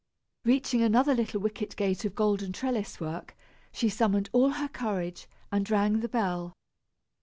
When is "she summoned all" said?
3.71-4.49